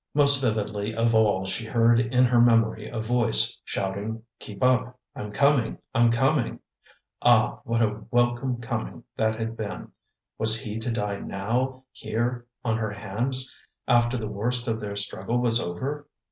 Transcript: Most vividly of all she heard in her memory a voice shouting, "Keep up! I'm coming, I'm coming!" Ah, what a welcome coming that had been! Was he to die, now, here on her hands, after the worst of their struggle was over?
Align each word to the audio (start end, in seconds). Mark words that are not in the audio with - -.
Most 0.15 0.41
vividly 0.41 0.95
of 0.95 1.13
all 1.13 1.45
she 1.45 1.67
heard 1.67 1.99
in 1.99 2.25
her 2.25 2.41
memory 2.41 2.89
a 2.89 2.99
voice 2.99 3.59
shouting, 3.63 4.23
"Keep 4.39 4.63
up! 4.63 4.97
I'm 5.15 5.31
coming, 5.31 5.77
I'm 5.93 6.09
coming!" 6.09 6.59
Ah, 7.21 7.59
what 7.65 7.83
a 7.83 8.01
welcome 8.09 8.59
coming 8.59 9.03
that 9.17 9.35
had 9.37 9.55
been! 9.55 9.91
Was 10.39 10.59
he 10.59 10.79
to 10.79 10.89
die, 10.91 11.19
now, 11.19 11.83
here 11.91 12.47
on 12.65 12.77
her 12.79 12.89
hands, 12.89 13.55
after 13.87 14.17
the 14.17 14.27
worst 14.27 14.67
of 14.67 14.79
their 14.79 14.95
struggle 14.95 15.37
was 15.37 15.61
over? 15.61 16.07